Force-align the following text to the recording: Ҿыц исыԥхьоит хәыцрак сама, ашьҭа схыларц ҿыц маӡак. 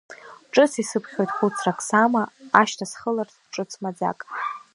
Ҿыц 0.53 0.73
исыԥхьоит 0.81 1.31
хәыцрак 1.35 1.79
сама, 1.87 2.23
ашьҭа 2.59 2.85
схыларц 2.91 3.33
ҿыц 3.53 3.71
маӡак. 3.81 4.19